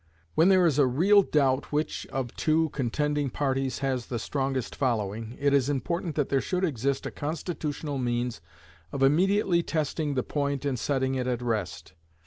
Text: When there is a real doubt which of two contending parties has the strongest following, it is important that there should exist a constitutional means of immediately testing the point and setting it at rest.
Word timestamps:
When 0.33 0.49
there 0.49 0.65
is 0.65 0.79
a 0.79 0.87
real 0.87 1.21
doubt 1.21 1.71
which 1.71 2.07
of 2.07 2.35
two 2.35 2.69
contending 2.69 3.29
parties 3.29 3.77
has 3.85 4.07
the 4.07 4.17
strongest 4.17 4.75
following, 4.75 5.37
it 5.39 5.53
is 5.53 5.69
important 5.69 6.15
that 6.15 6.29
there 6.29 6.41
should 6.41 6.63
exist 6.65 7.05
a 7.05 7.11
constitutional 7.11 7.99
means 7.99 8.41
of 8.91 9.03
immediately 9.03 9.61
testing 9.61 10.15
the 10.15 10.23
point 10.23 10.65
and 10.65 10.79
setting 10.79 11.13
it 11.13 11.27
at 11.27 11.43
rest. 11.43 11.93